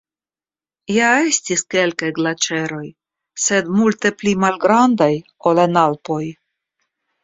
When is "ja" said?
0.93-1.09